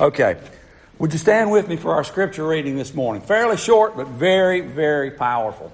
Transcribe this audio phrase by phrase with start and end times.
[0.00, 0.38] Okay.
[0.98, 3.22] Would you stand with me for our scripture reading this morning?
[3.22, 5.70] Fairly short, but very, very powerful.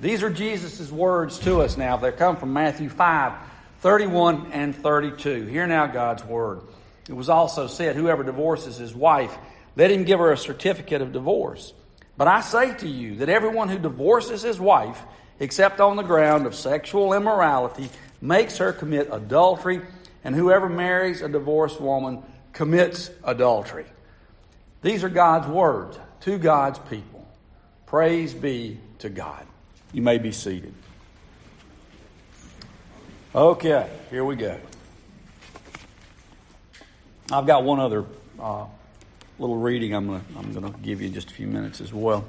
[0.00, 1.96] These are Jesus' words to us now.
[1.96, 3.32] They come from Matthew 5,
[3.80, 5.46] 31 and 32.
[5.46, 6.60] Hear now God's word.
[7.08, 9.36] It was also said, Whoever divorces his wife,
[9.74, 11.72] let him give her a certificate of divorce.
[12.16, 15.02] But I say to you that everyone who divorces his wife,
[15.40, 17.90] except on the ground of sexual immorality,
[18.20, 19.80] makes her commit adultery,
[20.22, 22.22] and whoever marries a divorced woman
[22.52, 23.86] commits adultery.
[24.82, 27.26] These are God's words to God's people.
[27.86, 29.46] Praise be to God.
[29.92, 30.74] You may be seated.
[33.34, 34.58] Okay, here we go.
[37.30, 38.04] I've got one other
[38.40, 38.64] uh,
[39.38, 42.24] little reading I'm going to I'm to give you just a few minutes as well.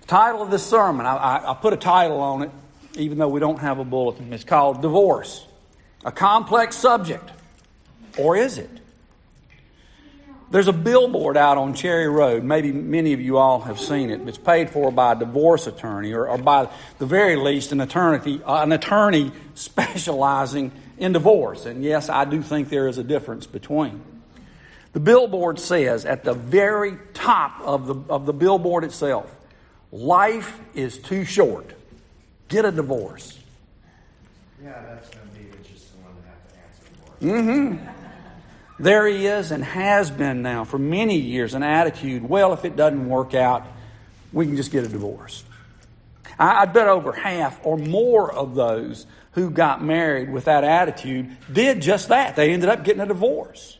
[0.00, 2.50] The title of this sermon, I, I, I put a title on it,
[2.96, 4.32] even though we don't have a bulletin.
[4.32, 5.46] It's called Divorce,
[6.04, 7.30] a complex subject.
[8.16, 8.70] Or is it?
[10.50, 12.42] There's a billboard out on Cherry Road.
[12.42, 14.26] Maybe many of you all have seen it.
[14.26, 18.42] It's paid for by a divorce attorney, or, or by the very least, an attorney,
[18.42, 21.66] uh, an attorney specializing in divorce.
[21.66, 24.00] And yes, I do think there is a difference between.
[24.94, 29.30] The billboard says at the very top of the, of the billboard itself,
[29.92, 31.74] life is too short.
[32.48, 33.38] Get a divorce.
[34.62, 37.76] Yeah, that's going to be the just the one to have to answer for.
[37.76, 37.97] Mm-hmm.
[38.78, 42.76] There he is and has been now for many years an attitude, well, if it
[42.76, 43.66] doesn't work out,
[44.32, 45.44] we can just get a divorce.
[46.38, 51.36] I, I bet over half or more of those who got married with that attitude
[51.52, 52.36] did just that.
[52.36, 53.78] They ended up getting a divorce.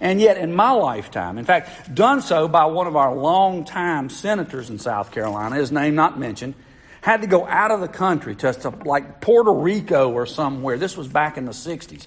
[0.00, 4.70] And yet, in my lifetime, in fact, done so by one of our longtime senators
[4.70, 6.54] in South Carolina, his name not mentioned,
[7.02, 10.78] had to go out of the country to, to like Puerto Rico or somewhere.
[10.78, 12.06] This was back in the 60s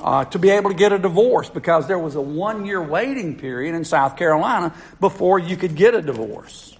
[0.00, 3.36] uh, to be able to get a divorce because there was a one year waiting
[3.36, 6.76] period in South Carolina before you could get a divorce.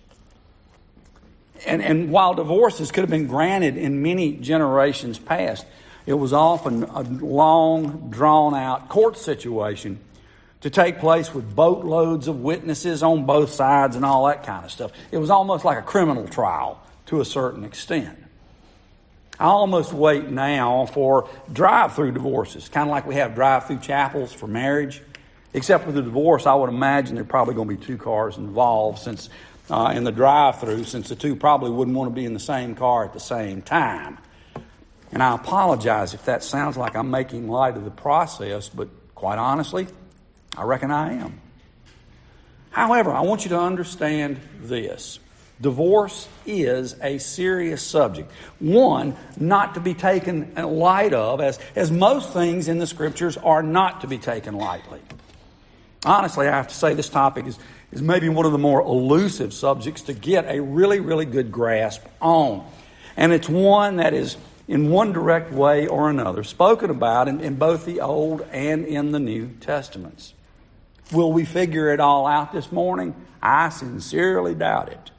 [1.66, 5.66] And, and while divorces could have been granted in many generations past,
[6.06, 10.00] it was often a long, drawn out court situation
[10.62, 14.70] to take place with boatloads of witnesses on both sides and all that kind of
[14.70, 14.92] stuff.
[15.10, 18.18] It was almost like a criminal trial to a certain extent.
[19.40, 23.78] I almost wait now for drive through divorces, kind of like we have drive through
[23.78, 25.00] chapels for marriage.
[25.54, 28.36] Except with the divorce, I would imagine there are probably going to be two cars
[28.36, 29.30] involved since
[29.70, 32.38] uh, in the drive through, since the two probably wouldn't want to be in the
[32.38, 34.18] same car at the same time.
[35.10, 39.38] And I apologize if that sounds like I'm making light of the process, but quite
[39.38, 39.86] honestly,
[40.54, 41.40] I reckon I am.
[42.70, 45.18] However, I want you to understand this.
[45.60, 48.32] Divorce is a serious subject.
[48.60, 53.62] One, not to be taken light of, as, as most things in the scriptures are
[53.62, 55.00] not to be taken lightly.
[56.04, 57.58] Honestly, I have to say this topic is,
[57.92, 62.02] is maybe one of the more elusive subjects to get a really, really good grasp
[62.22, 62.66] on.
[63.18, 67.56] And it's one that is, in one direct way or another, spoken about in, in
[67.56, 70.32] both the Old and in the New Testaments.
[71.12, 73.14] Will we figure it all out this morning?
[73.42, 75.10] I sincerely doubt it.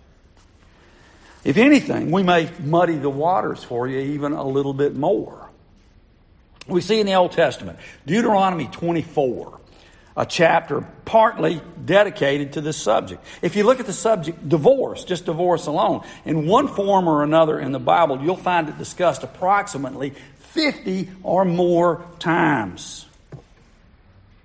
[1.44, 5.50] If anything, we may muddy the waters for you even a little bit more.
[6.68, 9.60] We see in the Old Testament, Deuteronomy 24,
[10.16, 13.26] a chapter partly dedicated to this subject.
[13.42, 17.60] If you look at the subject, divorce, just divorce alone, in one form or another
[17.60, 20.14] in the Bible, you'll find it discussed approximately
[20.54, 23.08] 50 or more times.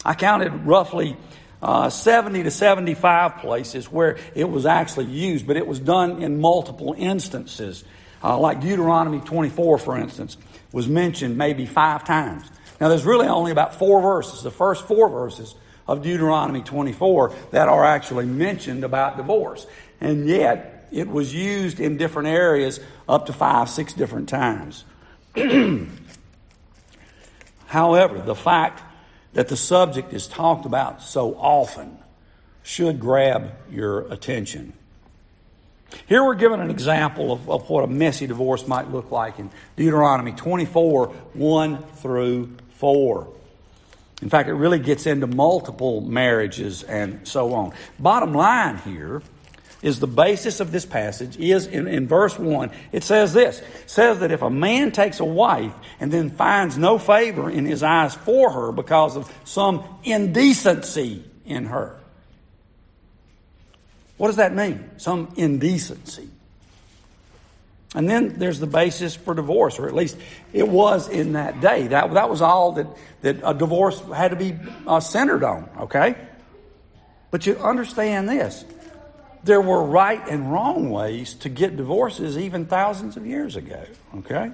[0.05, 1.17] I counted roughly
[1.62, 6.41] uh, 70 to 75 places where it was actually used, but it was done in
[6.41, 7.84] multiple instances.
[8.22, 10.37] Uh, like Deuteronomy 24, for instance,
[10.72, 12.49] was mentioned maybe five times.
[12.81, 15.55] Now, there's really only about four verses, the first four verses
[15.87, 19.67] of Deuteronomy 24, that are actually mentioned about divorce.
[20.00, 24.84] And yet, it was used in different areas up to five, six different times.
[27.67, 28.83] However, the fact
[29.37, 31.99] that the subject is talked about so often
[32.62, 34.73] should grab your attention.
[36.06, 39.50] Here we're given an example of, of, what a messy divorce might look like in
[39.77, 43.29] Deuteronomy 24 1 through 4.
[44.23, 47.75] In fact, it really gets into multiple marriages and so on.
[47.99, 49.21] Bottom line here
[49.87, 52.73] is the basis of this passage is in, in verse 1.
[52.91, 53.61] It says this.
[53.61, 57.65] It says that if a man takes a wife and then finds no favor in
[57.65, 62.00] his eyes for her because of some indecency in her.
[64.17, 64.91] What does that mean?
[64.97, 66.31] Some indecency.
[67.94, 70.19] And then there's the basis for divorce, or at least
[70.53, 71.87] it was in that day.
[71.87, 72.89] That, that was all that,
[73.21, 76.17] that a divorce had to be uh, centered on, okay?
[77.31, 78.65] But you understand this.
[79.46, 83.84] There were right and wrong ways to get divorces even thousands of years ago,
[84.16, 84.50] okay?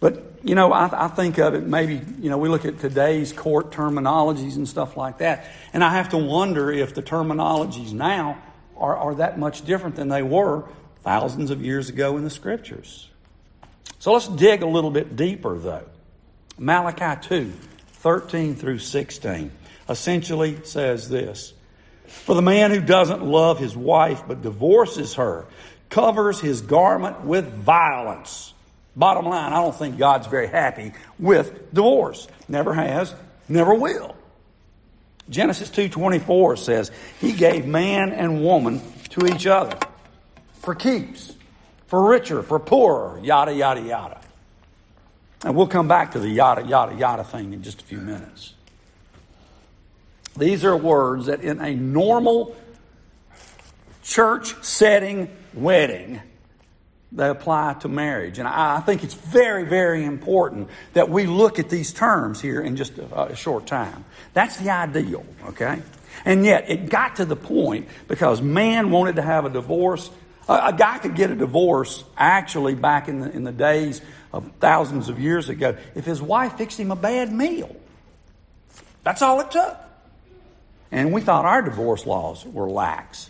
[0.00, 3.32] But, you know, I, I, think of it maybe, you know, we look at today's
[3.32, 8.36] court terminologies and stuff like that, and I have to wonder if the terminologies now
[8.76, 10.68] are, are that much different than they were
[11.00, 13.08] thousands of years ago in the scriptures.
[13.98, 15.88] So let's dig a little bit deeper, though.
[16.58, 17.50] Malachi 2
[17.86, 19.50] 13 through 16
[19.88, 21.54] essentially says this
[22.06, 25.46] For the man who doesn't love his wife but divorces her
[25.88, 28.52] covers his garment with violence.
[28.96, 32.28] Bottom line, I don't think God's very happy with divorce.
[32.48, 33.14] Never has,
[33.48, 34.14] never will.
[35.28, 36.90] Genesis 2:24 says,
[37.20, 39.76] "He gave man and woman to each other
[40.60, 41.32] for keeps,
[41.86, 44.20] for richer, for poorer, yada yada yada."
[45.44, 48.54] And we'll come back to the yada yada yada thing in just a few minutes.
[50.36, 52.56] These are words that in a normal
[54.02, 56.20] church setting wedding
[57.14, 58.38] they apply to marriage.
[58.38, 62.76] And I, think it's very, very important that we look at these terms here in
[62.76, 64.04] just a, a short time.
[64.32, 65.80] That's the ideal, okay?
[66.24, 70.10] And yet, it got to the point because man wanted to have a divorce.
[70.48, 74.02] A, a guy could get a divorce actually back in the, in the days
[74.32, 77.74] of thousands of years ago if his wife fixed him a bad meal.
[79.04, 79.83] That's all it took.
[80.94, 83.28] And we thought our divorce laws were lax.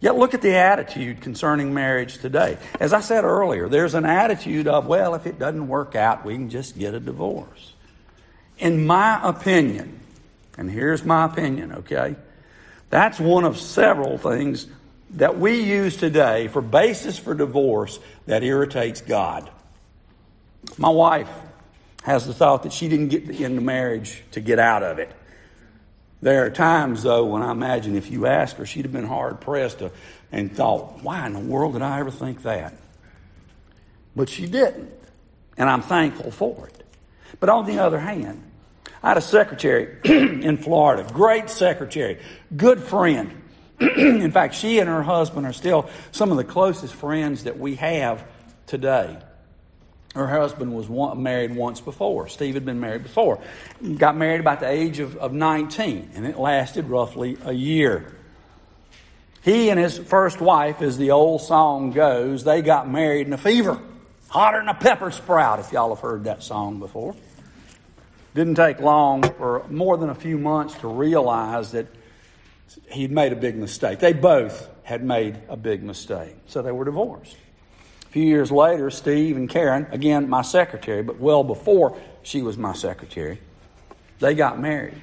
[0.00, 2.56] Yet look at the attitude concerning marriage today.
[2.80, 6.32] As I said earlier, there's an attitude of, well, if it doesn't work out, we
[6.32, 7.74] can just get a divorce.
[8.56, 10.00] In my opinion,
[10.56, 12.16] and here's my opinion, okay?
[12.88, 14.66] That's one of several things
[15.10, 19.50] that we use today for basis for divorce that irritates God.
[20.78, 21.30] My wife
[22.04, 25.12] has the thought that she didn't get into marriage to get out of it.
[26.20, 29.40] There are times, though, when I imagine if you asked her, she'd have been hard
[29.40, 29.92] pressed to,
[30.32, 32.74] and thought, why in the world did I ever think that?
[34.16, 34.92] But she didn't.
[35.56, 36.84] And I'm thankful for it.
[37.40, 38.42] But on the other hand,
[39.02, 42.20] I had a secretary in Florida, great secretary,
[42.56, 43.42] good friend.
[43.80, 47.76] in fact, she and her husband are still some of the closest friends that we
[47.76, 48.26] have
[48.66, 49.18] today.
[50.14, 52.28] Her husband was one, married once before.
[52.28, 53.40] Steve had been married before.
[53.96, 58.14] Got married about the age of, of 19, and it lasted roughly a year.
[59.42, 63.38] He and his first wife, as the old song goes, they got married in a
[63.38, 63.80] fever.
[64.28, 67.14] Hotter than a pepper sprout, if y'all have heard that song before.
[68.34, 71.86] Didn't take long for more than a few months to realize that
[72.90, 74.00] he'd made a big mistake.
[74.00, 76.34] They both had made a big mistake.
[76.46, 77.36] So they were divorced.
[78.08, 82.56] A few years later, Steve and Karen, again, my secretary, but well before she was
[82.56, 83.38] my secretary,
[84.18, 84.94] they got married.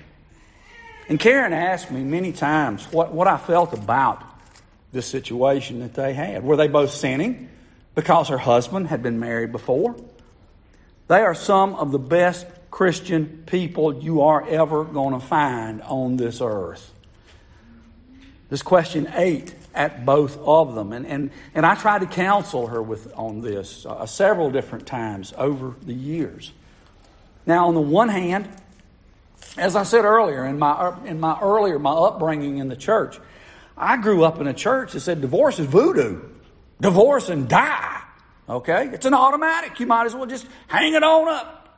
[1.07, 4.23] And Karen asked me many times what, what I felt about
[4.91, 6.43] this situation that they had.
[6.43, 7.47] Were they both sinning
[7.93, 9.95] because her husband had been married before?
[11.07, 16.17] They are some of the best Christian people you are ever going to find on
[16.17, 16.91] this earth.
[18.49, 20.93] This question ate at both of them.
[20.93, 25.33] And, and, and I tried to counsel her with, on this uh, several different times
[25.37, 26.51] over the years.
[27.45, 28.47] Now, on the one hand,
[29.57, 33.19] as I said earlier, in my, uh, in my earlier, my upbringing in the church,
[33.77, 36.21] I grew up in a church that said divorce is voodoo.
[36.81, 38.01] Divorce and die.
[38.49, 38.89] Okay?
[38.93, 39.79] It's an automatic.
[39.79, 41.77] You might as well just hang it on up.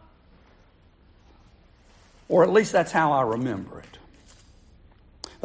[2.29, 3.97] Or at least that's how I remember it.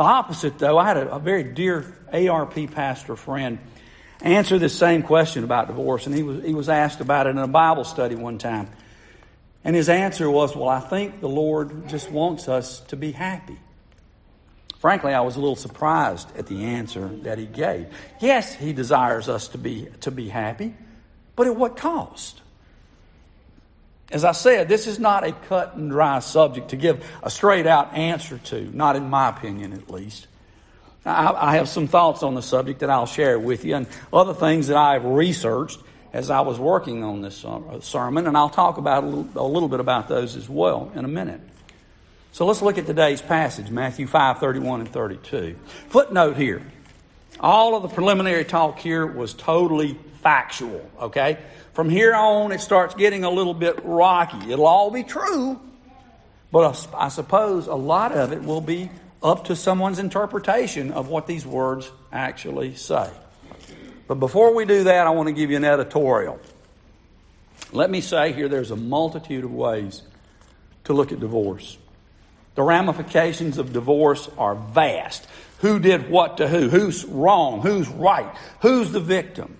[0.02, 3.60] The opposite, though, I had a, a very dear ARP pastor friend
[4.20, 7.38] answer this same question about divorce, and he was, he was asked about it in
[7.38, 8.68] a Bible study one time.
[9.62, 13.60] And his answer was, Well, I think the Lord just wants us to be happy.
[14.80, 17.86] Frankly, I was a little surprised at the answer that he gave.
[18.20, 20.74] Yes, he desires us to be, to be happy,
[21.36, 22.41] but at what cost?
[24.12, 27.66] As I said, this is not a cut and dry subject to give a straight
[27.66, 30.26] out answer to, not in my opinion at least.
[31.04, 34.34] I, I have some thoughts on the subject that I'll share with you and other
[34.34, 35.80] things that I've researched
[36.12, 39.48] as I was working on this uh, sermon, and I'll talk about a little, a
[39.48, 41.40] little bit about those as well in a minute.
[42.32, 45.56] So let's look at today's passage, Matthew 5 31 and 32.
[45.88, 46.62] Footnote here.
[47.40, 51.38] All of the preliminary talk here was totally factual, okay?
[51.74, 54.52] From here on, it starts getting a little bit rocky.
[54.52, 55.60] It'll all be true,
[56.50, 58.90] but I suppose a lot of it will be
[59.22, 63.10] up to someone's interpretation of what these words actually say.
[64.08, 66.40] But before we do that, I want to give you an editorial.
[67.72, 70.02] Let me say here there's a multitude of ways
[70.84, 71.78] to look at divorce.
[72.54, 75.26] The ramifications of divorce are vast.
[75.60, 76.68] Who did what to who?
[76.68, 77.62] Who's wrong?
[77.62, 78.30] Who's right?
[78.60, 79.56] Who's the victim?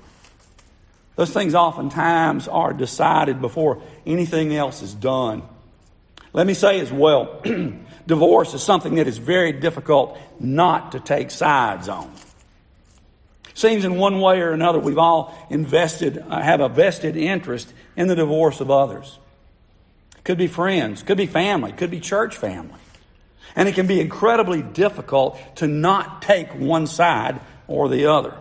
[1.16, 5.42] Those things oftentimes are decided before anything else is done.
[6.32, 7.42] Let me say as well,
[8.06, 12.10] divorce is something that is very difficult not to take sides on.
[13.54, 18.08] Seems in one way or another we've all invested, uh, have a vested interest in
[18.08, 19.18] the divorce of others.
[20.24, 22.78] Could be friends, could be family, could be church family.
[23.54, 28.34] And it can be incredibly difficult to not take one side or the other.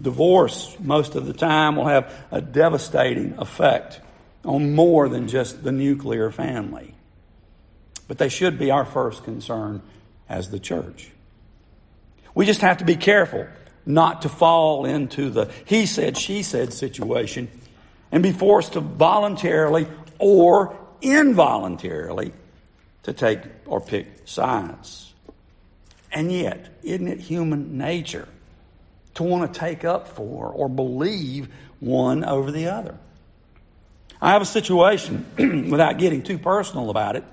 [0.00, 4.00] Divorce, most of the time, will have a devastating effect
[4.44, 6.94] on more than just the nuclear family.
[8.06, 9.82] But they should be our first concern
[10.28, 11.10] as the church.
[12.34, 13.46] We just have to be careful
[13.84, 17.48] not to fall into the he said, she said situation
[18.12, 19.88] and be forced to voluntarily
[20.18, 22.32] or involuntarily
[23.02, 25.12] to take or pick sides.
[26.12, 28.28] And yet, isn't it human nature
[29.18, 31.48] to want to take up for or believe
[31.80, 32.96] one over the other?
[34.20, 35.26] I have a situation,
[35.70, 37.24] without getting too personal about it.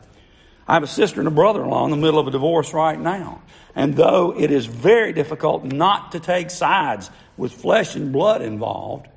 [0.68, 2.74] I have a sister and a brother in law in the middle of a divorce
[2.74, 3.44] right now.
[3.76, 9.08] And though it is very difficult not to take sides with flesh and blood involved,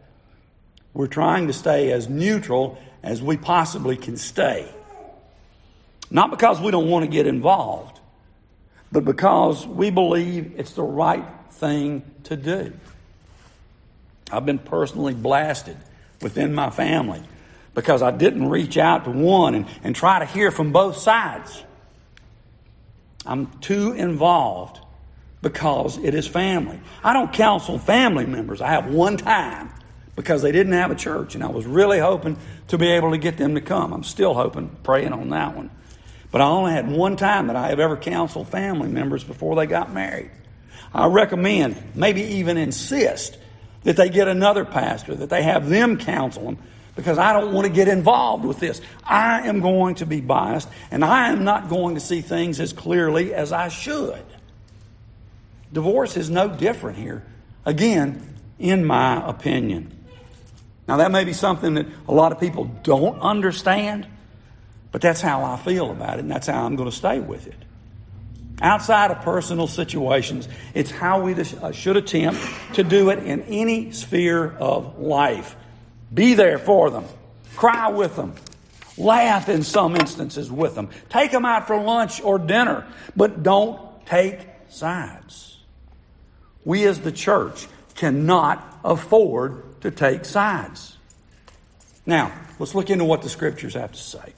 [0.92, 4.70] we're trying to stay as neutral as we possibly can stay.
[6.10, 7.98] Not because we don't want to get involved,
[8.92, 12.72] but because we believe it's the right thing to do.
[14.30, 15.76] I've been personally blasted
[16.20, 17.22] within my family
[17.74, 21.62] because I didn't reach out to one and, and try to hear from both sides.
[23.24, 24.80] I'm too involved
[25.42, 26.80] because it is family.
[27.02, 28.60] I don't counsel family members.
[28.60, 29.70] I have one time
[30.16, 32.36] because they didn't have a church, and I was really hoping
[32.68, 33.92] to be able to get them to come.
[33.92, 35.70] I'm still hoping, praying on that one.
[36.30, 39.66] But I only had one time that I have ever counseled family members before they
[39.66, 40.30] got married.
[40.92, 43.38] I recommend, maybe even insist,
[43.84, 46.58] that they get another pastor, that they have them counsel them,
[46.96, 48.80] because I don't want to get involved with this.
[49.04, 52.72] I am going to be biased, and I am not going to see things as
[52.72, 54.24] clearly as I should.
[55.72, 57.24] Divorce is no different here,
[57.64, 59.94] again, in my opinion.
[60.88, 64.06] Now, that may be something that a lot of people don't understand.
[64.90, 67.46] But that's how I feel about it, and that's how I'm going to stay with
[67.46, 67.54] it.
[68.60, 72.40] Outside of personal situations, it's how we uh, should attempt
[72.74, 75.54] to do it in any sphere of life.
[76.12, 77.04] Be there for them,
[77.54, 78.34] cry with them,
[78.96, 82.84] laugh in some instances with them, take them out for lunch or dinner,
[83.14, 85.58] but don't take sides.
[86.64, 90.96] We as the church cannot afford to take sides.
[92.06, 94.32] Now, let's look into what the scriptures have to say.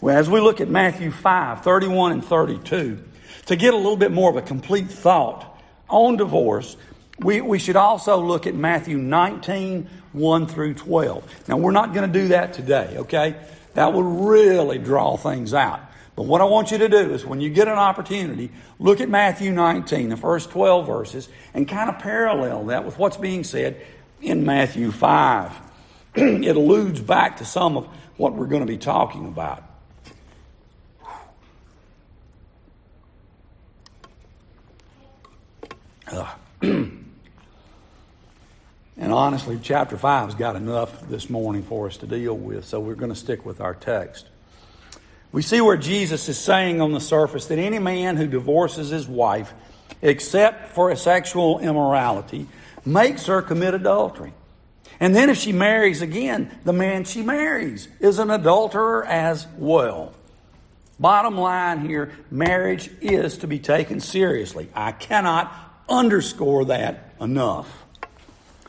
[0.00, 3.02] Well, as we look at Matthew 5, 31 and 32,
[3.46, 5.58] to get a little bit more of a complete thought
[5.88, 6.76] on divorce,
[7.18, 11.48] we, we should also look at Matthew 19, 1 through 12.
[11.48, 13.36] Now, we're not going to do that today, okay?
[13.74, 15.80] That would really draw things out.
[16.16, 19.08] But what I want you to do is when you get an opportunity, look at
[19.08, 23.80] Matthew 19, the first 12 verses, and kind of parallel that with what's being said
[24.20, 25.52] in Matthew 5.
[26.14, 29.64] it alludes back to some of what we're going to be talking about.
[36.62, 37.12] and
[38.98, 42.94] honestly, chapter 5 has got enough this morning for us to deal with, so we're
[42.94, 44.26] going to stick with our text.
[45.32, 49.06] We see where Jesus is saying on the surface that any man who divorces his
[49.06, 49.52] wife,
[50.02, 52.48] except for sexual immorality,
[52.84, 54.32] makes her commit adultery.
[54.98, 60.12] And then if she marries again, the man she marries is an adulterer as well.
[60.98, 64.68] Bottom line here marriage is to be taken seriously.
[64.74, 67.84] I cannot underscore that enough.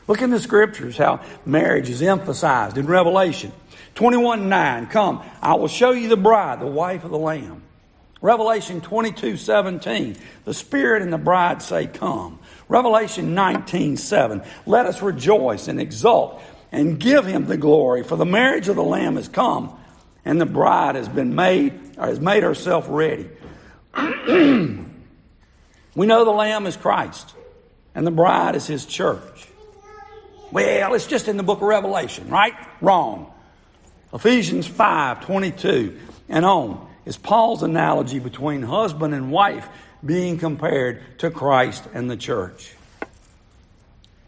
[0.08, 3.52] Look in the scriptures how marriage is emphasized in Revelation
[3.94, 4.86] 21 9.
[4.88, 7.62] Come, I will show you the bride, the wife of the Lamb.
[8.20, 10.16] Revelation 22 17.
[10.44, 12.38] The Spirit and the bride say, Come.
[12.68, 14.42] Revelation 19 7.
[14.66, 18.82] Let us rejoice and exult and give him the glory, for the marriage of the
[18.82, 19.78] Lamb has come,
[20.24, 23.28] and the bride has been made, or has made herself ready.
[25.94, 27.34] We know the Lamb is Christ,
[27.94, 29.48] and the bride is His church.
[30.50, 32.54] Well, it's just in the book of Revelation, right?
[32.80, 33.32] Wrong.
[34.12, 39.68] Ephesians 5 22 and on is Paul's analogy between husband and wife
[40.04, 42.74] being compared to Christ and the church.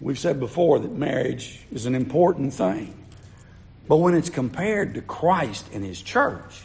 [0.01, 2.95] We've said before that marriage is an important thing.
[3.87, 6.63] But when it's compared to Christ and His church,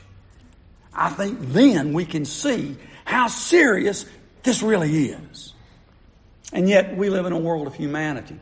[0.93, 4.05] I think then we can see how serious
[4.43, 5.53] this really is.
[6.51, 8.39] And yet we live in a world of humanity.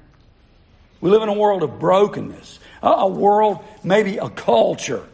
[1.02, 5.06] We live in a world of brokenness, a, world, maybe a culture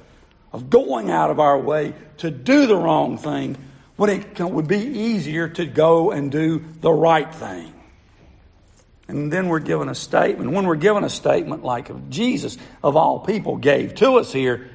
[0.52, 3.58] of going out of our way to do the wrong thing
[3.96, 7.74] when it would be easier to go and do the right thing.
[9.08, 10.52] And then we're given a statement.
[10.52, 14.70] When we're given a statement like Jesus, of all people, gave to us here,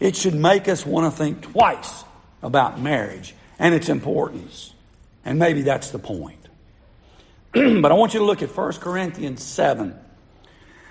[0.00, 2.04] it should make us want to think twice
[2.42, 4.74] about marriage and its importance.
[5.24, 6.48] And maybe that's the point.
[7.52, 9.98] but I want you to look at 1 Corinthians 7.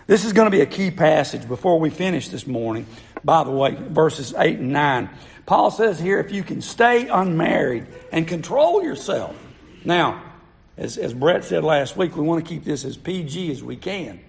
[0.07, 2.87] This is going to be a key passage before we finish this morning.
[3.23, 5.09] By the way, verses 8 and 9.
[5.45, 9.35] Paul says here if you can stay unmarried and control yourself.
[9.85, 10.23] Now,
[10.77, 13.75] as, as Brett said last week, we want to keep this as PG as we
[13.75, 14.19] can.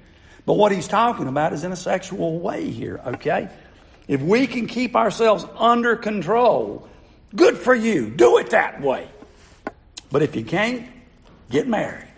[0.46, 3.48] But what he's talking about is in a sexual way here, okay?
[4.08, 6.88] If we can keep ourselves under control,
[7.36, 8.10] good for you.
[8.10, 9.08] Do it that way.
[10.10, 10.88] But if you can't,
[11.50, 12.08] get married.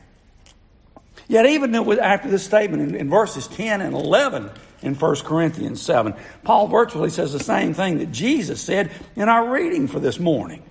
[1.29, 4.51] Yet, even after this statement in, in verses 10 and 11
[4.83, 9.51] in 1 Corinthians 7, Paul virtually says the same thing that Jesus said in our
[9.51, 10.63] reading for this morning.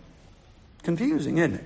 [0.83, 1.63] Confusing, isn't it?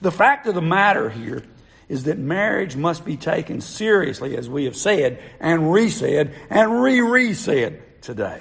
[0.00, 1.44] The fact of the matter here
[1.88, 8.02] is that marriage must be taken seriously, as we have said and re-said and re-re-said
[8.02, 8.40] today.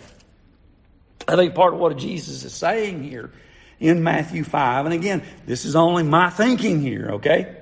[1.27, 3.31] I think part of what Jesus is saying here
[3.79, 7.55] in Matthew 5, and again, this is only my thinking here, okay?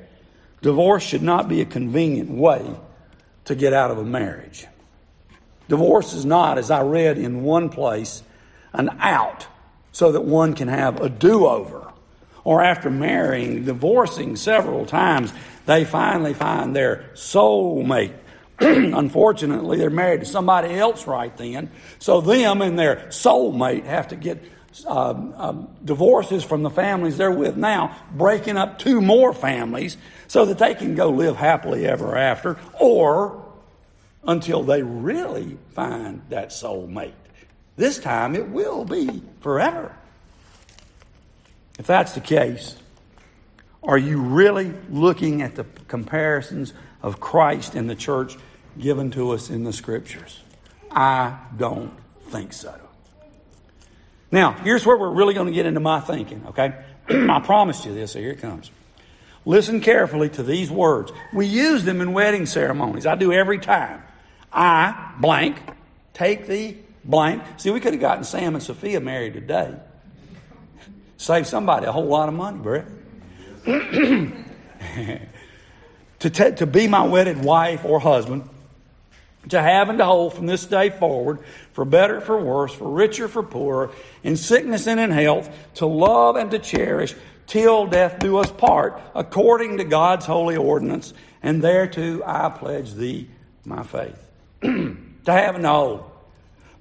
[0.61, 2.65] Divorce should not be a convenient way
[3.45, 4.65] to get out of a marriage.
[5.67, 8.23] Divorce is not, as I read in one place,
[8.73, 9.47] an out
[9.91, 11.91] so that one can have a do over.
[12.43, 15.31] Or after marrying, divorcing several times,
[15.65, 18.13] they finally find their soulmate.
[18.59, 21.71] Unfortunately, they're married to somebody else right then.
[21.99, 24.43] So them and their soulmate have to get
[24.87, 30.45] um, um, divorces from the families they're with now, breaking up two more families so
[30.45, 33.43] that they can go live happily ever after, or
[34.25, 37.13] until they really find that soulmate.
[37.75, 39.95] This time it will be forever.
[41.79, 42.77] If that's the case,
[43.81, 48.37] are you really looking at the comparisons of Christ and the church
[48.79, 50.41] given to us in the scriptures?
[50.91, 51.91] I don't
[52.29, 52.82] think so.
[54.33, 56.73] Now, here's where we're really going to get into my thinking, okay?
[57.07, 58.71] I promised you this, so here it comes.
[59.45, 61.11] Listen carefully to these words.
[61.31, 63.05] We use them in wedding ceremonies.
[63.05, 64.01] I do every time.
[64.51, 65.61] I, blank,
[66.15, 67.43] take the blank.
[67.57, 69.75] See, we could have gotten Sam and Sophia married today.
[71.17, 72.87] Save somebody a whole lot of money, Brett.
[76.21, 78.49] to, to be my wedded wife or husband,
[79.49, 81.39] to have and to hold from this day forward,
[81.73, 83.91] for better, for worse, for richer, for poorer,
[84.23, 87.15] in sickness and in health, to love and to cherish,
[87.47, 93.29] till death do us part, according to God's holy ordinance, and thereto I pledge thee
[93.65, 94.19] my faith.
[94.61, 94.97] to
[95.31, 96.11] have and to hold,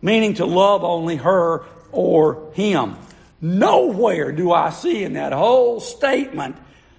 [0.01, 2.97] meaning to love only her or him.
[3.41, 6.57] Nowhere do I see in that whole statement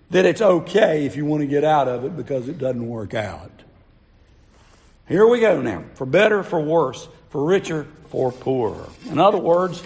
[0.10, 3.14] that it's okay if you want to get out of it because it doesn't work
[3.14, 3.52] out.
[5.08, 5.84] Here we go now.
[5.96, 8.88] For better, for worse, for richer, for poorer.
[9.10, 9.82] In other words,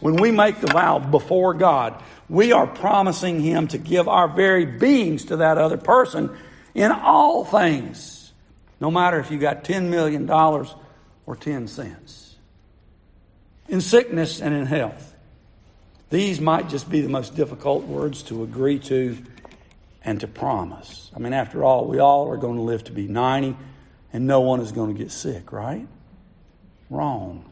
[0.00, 4.64] when we make the vow before God, we are promising Him to give our very
[4.64, 6.34] beings to that other person
[6.74, 8.32] in all things,
[8.80, 12.36] no matter if you got $10 million or 10 cents.
[13.68, 15.14] In sickness and in health.
[16.08, 19.16] These might just be the most difficult words to agree to
[20.02, 21.10] and to promise.
[21.14, 23.56] I mean, after all, we all are going to live to be 90
[24.12, 25.86] and no one is going to get sick, right?
[26.88, 27.44] Wrong.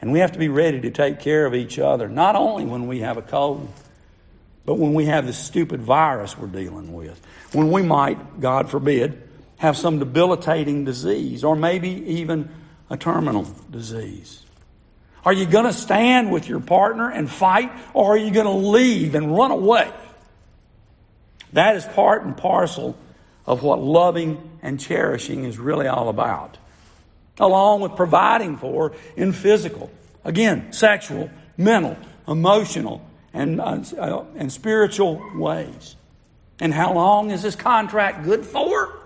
[0.00, 2.86] And we have to be ready to take care of each other, not only when
[2.86, 3.72] we have a cold,
[4.66, 7.20] but when we have this stupid virus we're dealing with.
[7.52, 9.22] When we might, God forbid,
[9.56, 12.50] have some debilitating disease or maybe even
[12.90, 14.42] a terminal disease.
[15.24, 18.68] Are you going to stand with your partner and fight or are you going to
[18.68, 19.90] leave and run away?
[21.54, 22.98] That is part and parcel
[23.46, 26.58] of what loving and cherishing is really all about,
[27.38, 29.90] along with providing for in physical,
[30.24, 35.96] again, sexual, mental, emotional, and, uh, and spiritual ways.
[36.60, 39.00] And how long is this contract good for?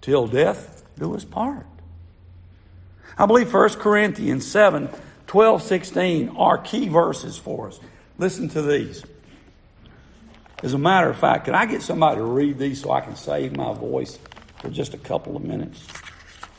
[0.00, 1.66] Till death do us part.
[3.18, 4.88] I believe 1 Corinthians 7
[5.26, 7.80] 12, 16 are key verses for us.
[8.16, 9.04] Listen to these.
[10.62, 13.16] As a matter of fact, can I get somebody to read these so I can
[13.16, 14.18] save my voice
[14.60, 15.86] for just a couple of minutes?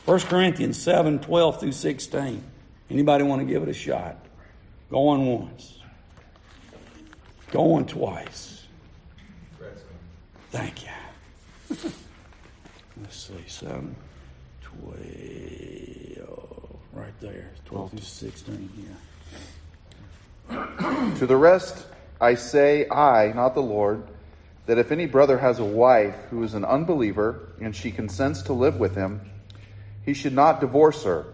[0.04, 2.42] 1 Corinthians 7 12 through 16.
[2.90, 4.16] Anybody want to give it a shot?
[4.90, 5.80] Going once.
[7.50, 8.66] Going twice.
[10.50, 10.90] Thank you.
[13.02, 13.94] Let's see, 7,
[14.62, 16.26] 12,
[16.92, 17.50] right there.
[17.66, 18.70] 12 through 16,
[20.50, 21.14] yeah.
[21.18, 21.86] to the rest,
[22.20, 24.02] I say, I, not the Lord,
[24.66, 28.52] that if any brother has a wife who is an unbeliever and she consents to
[28.52, 29.20] live with him,
[30.04, 31.26] he should not divorce her.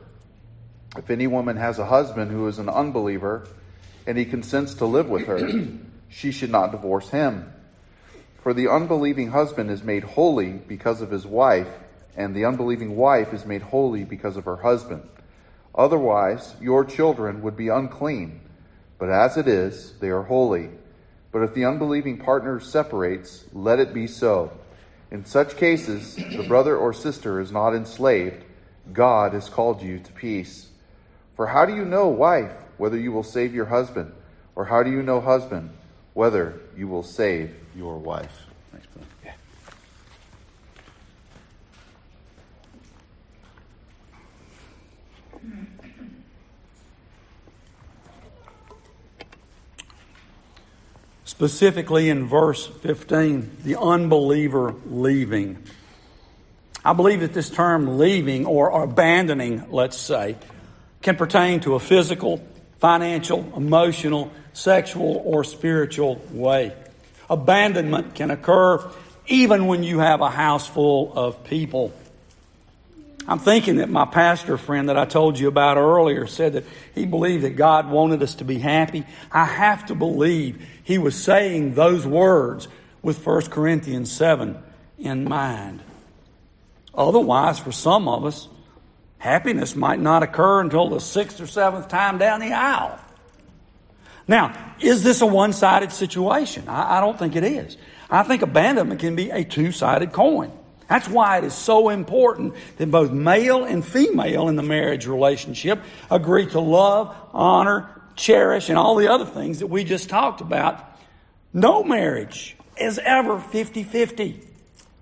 [0.97, 3.49] If any woman has a husband who is an unbeliever
[4.07, 5.41] and he consents to live with her,
[6.09, 7.51] she should not divorce him.
[8.43, 11.71] For the unbelieving husband is made holy because of his wife,
[12.15, 15.09] and the unbelieving wife is made holy because of her husband.
[15.75, 18.41] Otherwise, your children would be unclean,
[18.99, 20.71] but as it is, they are holy.
[21.33, 24.53] But if the unbelieving partner separates, let it be so.
[25.11, 28.45] In such cases, the brother or sister is not enslaved.
[28.93, 30.69] God has called you to peace.
[31.37, 34.13] For how do you know, wife, whether you will save your husband?
[34.55, 35.71] Or how do you know, husband,
[36.13, 38.47] whether you will save your wife?
[38.71, 38.87] Thanks,
[39.25, 39.33] yeah.
[51.45, 55.63] Specifically in verse 15, the unbeliever leaving.
[56.83, 60.37] I believe that this term leaving or abandoning, let's say,
[61.03, 62.43] can pertain to a physical,
[62.79, 66.73] financial, emotional, sexual, or spiritual way.
[67.29, 68.83] Abandonment can occur
[69.27, 71.93] even when you have a house full of people.
[73.27, 77.07] I'm thinking that my pastor friend that I told you about earlier said that he
[77.07, 79.07] believed that God wanted us to be happy.
[79.33, 82.69] I have to believe he was saying those words
[83.03, 84.63] with 1 Corinthians 7
[84.99, 85.83] in mind.
[86.95, 88.49] Otherwise, for some of us,
[89.25, 92.99] Happiness might not occur until the sixth or seventh time down the aisle.
[94.29, 96.69] Now, is this a one sided situation?
[96.69, 97.79] I, I, don't think it is.
[98.11, 100.53] I think abandonment can be a two sided coin.
[100.89, 105.81] That's why it is so important that both male and female in the marriage relationship
[106.11, 110.83] agree to love, honor, cherish, and all the other things that we just talked about.
[111.53, 114.41] No marriage is ever 50 50.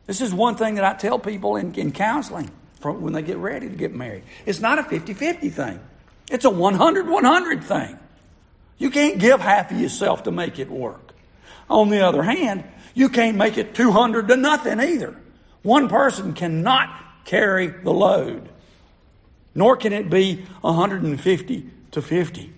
[0.07, 2.51] This is one thing that I tell people in, in counseling
[2.83, 4.25] when they get ready to get married.
[4.45, 5.81] It's not a 50 50 thing,
[6.31, 7.99] it's a 100 100 thing.
[8.79, 11.13] You can't give half of yourself to make it work.
[11.71, 12.65] On the other hand,
[12.95, 15.17] you can't make it 200 to nothing either.
[15.63, 18.49] One person cannot carry the load,
[19.55, 22.53] nor can it be 150 to 50.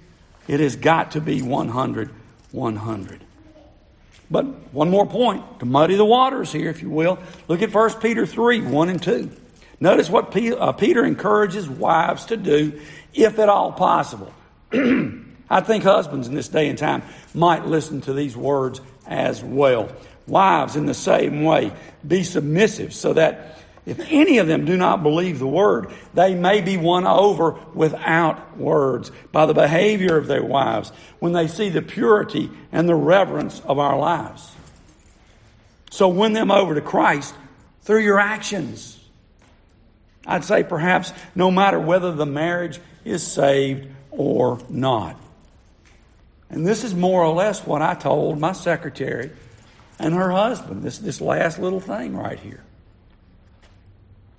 [0.47, 2.11] It has got to be 100
[2.53, 3.25] 100.
[4.31, 7.19] But one more point to muddy the waters here, if you will.
[7.49, 9.31] Look at 1 Peter 3 1 and 2.
[9.81, 12.81] Notice what uh, Peter encourages wives to do,
[13.13, 14.33] if at all possible.
[14.73, 17.03] I think husbands in this day and time
[17.35, 19.91] might listen to these words as well.
[20.27, 21.73] Wives, in the same way,
[22.07, 26.63] be submissive so that if any of them do not believe the word, they may
[26.63, 31.83] be won over without words by the behavior of their wives when they see the
[31.83, 34.51] purity and the reverence of our lives.
[35.91, 37.35] So win them over to Christ
[37.83, 38.99] through your actions.
[40.27, 45.21] I'd say perhaps no matter whether the marriage is saved or not.
[46.49, 49.31] And this is more or less what I told my secretary
[49.99, 52.63] and her husband, this, this last little thing right here.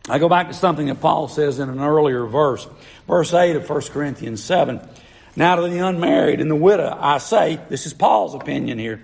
[0.07, 2.67] I go back to something that Paul says in an earlier verse,
[3.07, 4.79] verse 8 of 1 Corinthians 7.
[5.35, 9.01] Now to the unmarried and the widow, I say, this is Paul's opinion here,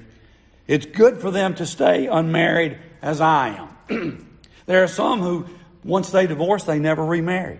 [0.68, 4.28] it's good for them to stay unmarried as I am.
[4.68, 5.48] there are some who
[5.84, 7.60] once they divorce, they never remarry.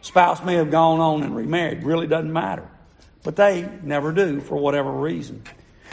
[0.00, 2.68] Spouse may have gone on and remarried, really doesn't matter.
[3.22, 5.42] But they never do for whatever reason.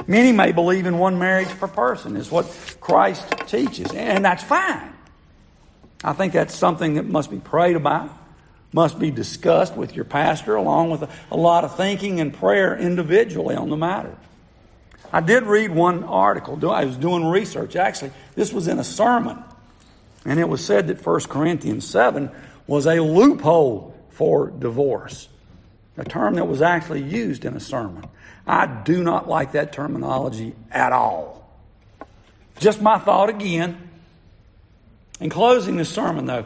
[0.07, 2.45] Many may believe in one marriage per person, is what
[2.79, 4.93] Christ teaches, and that's fine.
[6.03, 8.09] I think that's something that must be prayed about,
[8.73, 13.55] must be discussed with your pastor, along with a, lot of thinking and prayer individually
[13.55, 14.15] on the matter.
[15.13, 16.57] I did read one article.
[16.71, 17.75] I was doing research.
[17.75, 19.43] Actually, this was in a sermon
[20.25, 22.31] and it was said that 1 Corinthians 7
[22.67, 25.27] was a loophole for divorce,
[25.97, 28.05] a term that was actually used in a sermon.
[28.47, 31.49] I do not like that terminology at all.
[32.59, 33.89] Just my thought again.
[35.19, 36.45] In closing this sermon, though,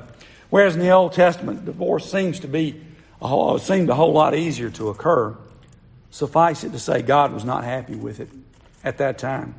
[0.49, 2.81] whereas in the Old Testament divorce seems to be
[3.21, 5.37] a whole, uh, seemed a whole lot easier to occur,
[6.11, 8.29] suffice it to say God was not happy with it
[8.83, 9.55] at that time.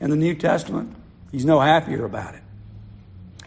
[0.00, 0.96] In the New Testament,
[1.36, 2.42] He's no happier about it.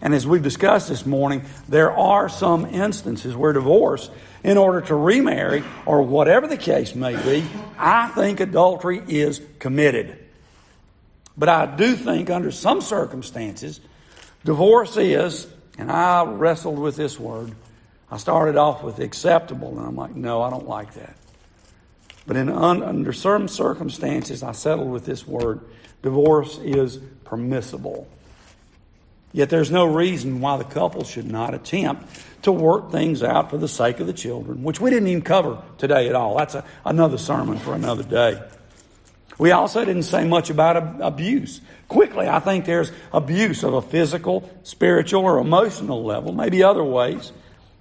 [0.01, 4.09] And as we've discussed this morning, there are some instances where divorce,
[4.43, 7.45] in order to remarry, or whatever the case may be,
[7.77, 10.17] I think adultery is committed.
[11.37, 13.79] But I do think under some circumstances,
[14.43, 17.53] divorce is, and I wrestled with this word.
[18.11, 21.15] I started off with acceptable, and I'm like, no, I don't like that.
[22.25, 25.61] But in un, under certain circumstances, I settled with this word.
[26.01, 28.07] Divorce is permissible.
[29.31, 33.57] Yet there's no reason why the couple should not attempt to work things out for
[33.57, 36.37] the sake of the children, which we didn't even cover today at all.
[36.37, 38.41] That's a, another sermon for another day.
[39.37, 41.61] We also didn't say much about abuse.
[41.87, 47.31] Quickly, I think there's abuse of a physical, spiritual, or emotional level, maybe other ways.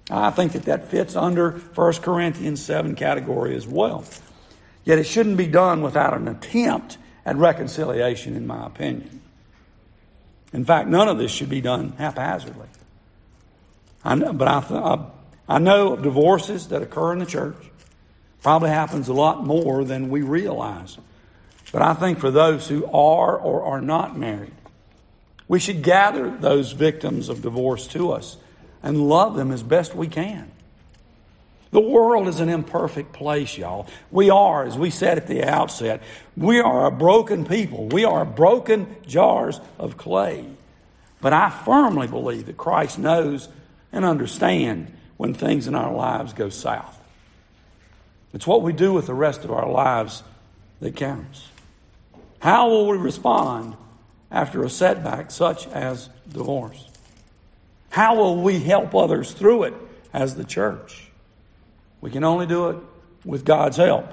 [0.09, 4.05] I think that that fits under 1 Corinthians 7 category as well.
[4.85, 9.18] Yet it shouldn't be done without an attempt at reconciliation, in my opinion.
[10.53, 12.67] In fact, none of this should be done haphazardly.
[14.03, 15.05] I know, but I, I,
[15.55, 17.57] I know of divorces that occur in the church.
[18.41, 20.97] Probably happens a lot more than we realize.
[21.71, 24.53] But I think for those who are or are not married,
[25.47, 28.37] we should gather those victims of divorce to us
[28.81, 30.49] and love them as best we can.
[31.71, 33.87] The world is an imperfect place, y'all.
[34.09, 36.01] We are, as we said at the outset,
[36.35, 37.87] we are a broken people.
[37.87, 40.45] We are broken jars of clay.
[41.21, 43.49] But I firmly believe that Christ knows
[43.91, 46.97] and understands when things in our lives go south.
[48.33, 50.23] It's what we do with the rest of our lives
[50.79, 51.47] that counts.
[52.39, 53.75] How will we respond
[54.31, 56.87] after a setback such as divorce?
[57.89, 59.73] How will we help others through it
[60.13, 61.08] as the church?
[62.01, 62.77] We can only do it
[63.25, 64.07] with God's help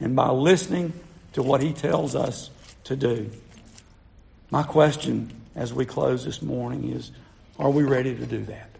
[0.00, 0.92] and by listening
[1.32, 2.50] to what He tells us
[2.84, 3.30] to do.
[4.50, 7.10] My question as we close this morning is
[7.58, 8.70] Are we ready to do that?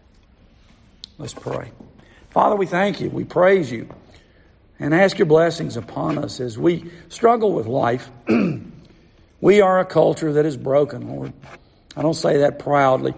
[1.19, 1.71] Let's pray.
[2.31, 3.11] Father, we thank you.
[3.11, 3.89] We praise you
[4.79, 8.11] and ask your blessings upon us as we struggle with life.
[9.41, 11.33] we are a culture that is broken, Lord.
[11.97, 13.15] I don't say that proudly,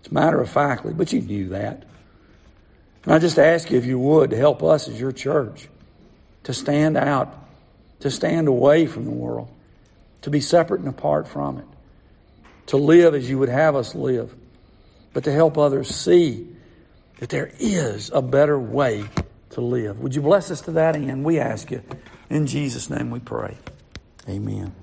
[0.00, 1.84] it's matter of factly, but you knew that.
[3.04, 5.68] And I just ask you if you would to help us as your church
[6.44, 7.34] to stand out,
[8.00, 9.48] to stand away from the world,
[10.22, 11.66] to be separate and apart from it,
[12.66, 14.34] to live as you would have us live,
[15.12, 16.48] but to help others see
[17.18, 19.04] that there is a better way
[19.50, 20.00] to live.
[20.00, 21.24] Would you bless us to that end?
[21.24, 21.82] We ask you.
[22.30, 23.56] In Jesus' name we pray.
[24.28, 24.74] Amen.